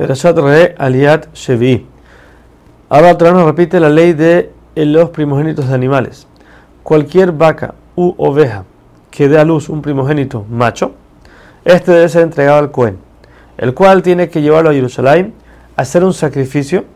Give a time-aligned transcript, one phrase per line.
[0.00, 1.86] Perashat Re Aliat Shevi.
[2.88, 6.26] Ahora otra nos repite la ley de los primogénitos de animales.
[6.82, 8.64] Cualquier vaca u oveja
[9.10, 10.92] que dé a luz un primogénito macho,
[11.66, 12.96] este debe ser entregado al Cohen,
[13.58, 15.34] el cual tiene que llevarlo a Jerusalén,
[15.76, 16.86] hacer un sacrificio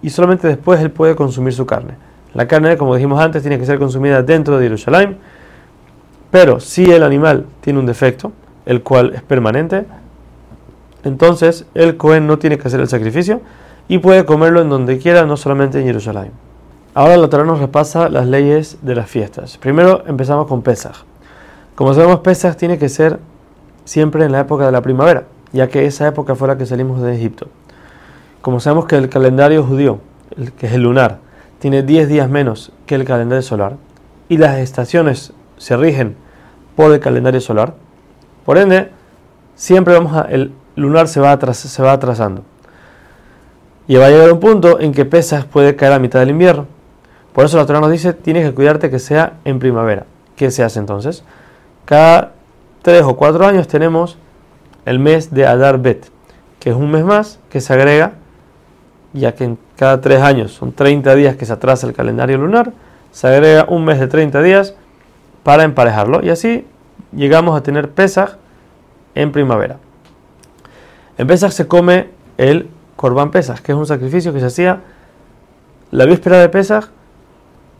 [0.00, 1.94] y solamente después él puede consumir su carne.
[2.34, 5.18] La carne, como dijimos antes, tiene que ser consumida dentro de Jerusalén,
[6.30, 8.30] pero si el animal tiene un defecto,
[8.64, 9.86] el cual es permanente,
[11.04, 13.40] entonces el Cohen no tiene que hacer el sacrificio
[13.88, 16.32] y puede comerlo en donde quiera, no solamente en Jerusalén.
[16.94, 19.56] Ahora la Torah nos repasa las leyes de las fiestas.
[19.58, 21.04] Primero empezamos con Pesach.
[21.74, 23.20] Como sabemos, Pesach tiene que ser
[23.84, 27.00] siempre en la época de la primavera, ya que esa época fue la que salimos
[27.00, 27.48] de Egipto.
[28.42, 30.00] Como sabemos que el calendario judío,
[30.58, 31.18] que es el lunar,
[31.58, 33.76] tiene 10 días menos que el calendario solar,
[34.28, 36.16] y las estaciones se rigen
[36.76, 37.74] por el calendario solar,
[38.44, 38.90] por ende,
[39.54, 42.42] siempre vamos a, el lunar se va, se va atrasando.
[43.86, 46.66] Y va a llegar un punto en que Pesach puede caer a mitad del invierno.
[47.32, 50.04] Por eso la Torah nos dice, tienes que cuidarte que sea en primavera.
[50.36, 51.24] ¿Qué se hace entonces?
[51.84, 52.32] Cada
[52.82, 54.18] tres o cuatro años tenemos
[54.84, 56.10] el mes de Adar Bet,
[56.60, 58.12] que es un mes más que se agrega,
[59.12, 62.72] ya que en cada tres años son 30 días que se atrasa el calendario lunar,
[63.10, 64.74] se agrega un mes de 30 días
[65.42, 66.66] para emparejarlo y así
[67.12, 68.36] llegamos a tener Pesach
[69.14, 69.78] en primavera.
[71.18, 74.80] En Pesach se come el Corban Pesach, que es un sacrificio que se hacía
[75.90, 76.86] la víspera de Pesach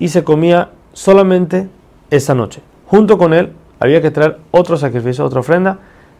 [0.00, 1.69] y se comía solamente
[2.11, 2.61] esa noche.
[2.86, 5.78] Junto con él había que traer otro sacrificio, otra ofrenda,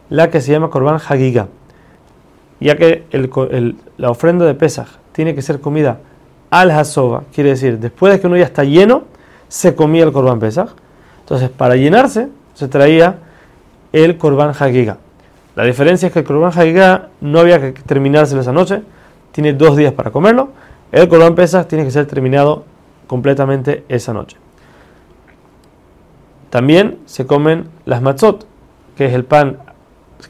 [0.09, 1.47] la que se llama Corban Hagiga.
[2.61, 3.05] Ya que
[3.97, 5.99] la ofrenda de Pesach tiene que ser comida
[6.49, 9.03] al Hasoba, quiere decir, después de que uno ya está lleno,
[9.49, 10.69] se comía el Corban Pesach.
[11.19, 13.17] Entonces, para llenarse, se traía
[13.91, 14.97] el Corban Hagiga.
[15.59, 18.81] La diferencia es que el Corban Hagiga no había que terminárselo esa noche,
[19.33, 20.51] tiene dos días para comerlo.
[20.89, 22.63] El Corban Pesach tiene que ser terminado
[23.07, 24.37] completamente esa noche.
[26.49, 28.47] También se comen las matzot,
[28.95, 29.57] que es el pan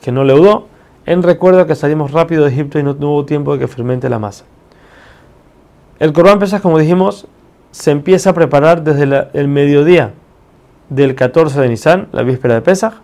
[0.02, 0.66] que no leudó,
[1.06, 4.18] en recuerdo que salimos rápido de Egipto y no, hubo tiempo de que fermente la
[4.18, 4.46] masa.
[6.00, 7.28] El Corban Pesach, como dijimos,
[7.70, 10.12] se empieza a preparar desde el mediodía
[10.90, 12.96] del 14 de Nisan, la víspera de Pesach,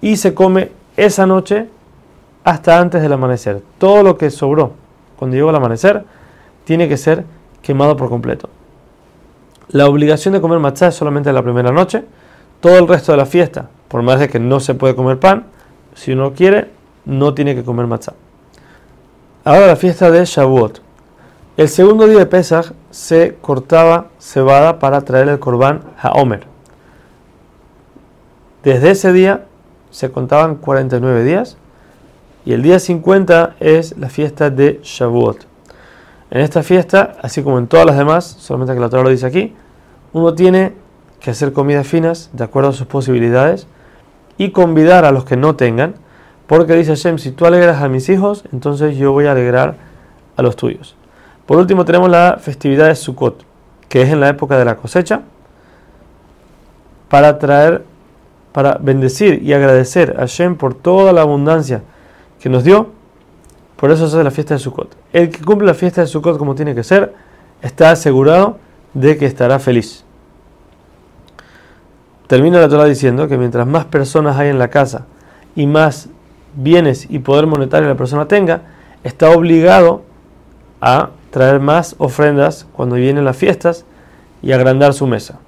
[0.00, 1.68] y se come esa noche
[2.44, 3.62] hasta antes del amanecer.
[3.78, 4.72] Todo lo que sobró
[5.16, 6.04] cuando llegó el amanecer
[6.64, 7.24] tiene que ser
[7.62, 8.48] quemado por completo.
[9.68, 12.04] La obligación de comer matzá es solamente la primera noche.
[12.60, 15.46] Todo el resto de la fiesta, por más de que no se puede comer pan,
[15.94, 16.70] si uno quiere,
[17.04, 18.14] no tiene que comer matzá.
[19.44, 20.80] Ahora la fiesta de Shavuot.
[21.56, 26.46] El segundo día de Pesach se cortaba cebada para traer el corbán Haomer.
[28.62, 29.44] Desde ese día
[29.92, 31.56] se contaban 49 días
[32.44, 35.46] y el día 50 es la fiesta de Shavuot.
[36.32, 39.26] En esta fiesta, así como en todas las demás, solamente que la Torah lo dice
[39.26, 39.54] aquí,
[40.12, 40.72] uno tiene
[41.20, 43.68] que hacer comidas finas de acuerdo a sus posibilidades
[44.38, 45.94] y convidar a los que no tengan,
[46.46, 49.76] porque dice Hashem, si tú alegras a mis hijos, entonces yo voy a alegrar
[50.36, 50.96] a los tuyos.
[51.46, 53.44] Por último tenemos la festividad de Sukkot,
[53.88, 55.22] que es en la época de la cosecha,
[57.08, 57.84] para traer,
[58.52, 61.82] para bendecir y agradecer a Hashem por toda la abundancia
[62.40, 62.88] que nos dio
[63.82, 64.94] por eso se hace la fiesta de Sukkot.
[65.12, 67.12] El que cumple la fiesta de Sukkot como tiene que ser,
[67.62, 68.58] está asegurado
[68.94, 70.04] de que estará feliz.
[72.28, 75.06] Termina la Torah diciendo que mientras más personas hay en la casa
[75.56, 76.10] y más
[76.54, 78.62] bienes y poder monetario la persona tenga,
[79.02, 80.04] está obligado
[80.80, 83.84] a traer más ofrendas cuando vienen las fiestas
[84.42, 85.40] y agrandar su mesa.